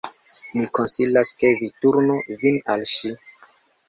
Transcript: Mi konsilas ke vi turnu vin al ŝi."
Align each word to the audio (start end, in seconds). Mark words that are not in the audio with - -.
Mi 0.59 0.63
konsilas 0.77 1.29
ke 1.43 1.51
vi 1.59 1.69
turnu 1.85 2.15
vin 2.45 2.57
al 2.77 2.87
ŝi." 2.93 3.13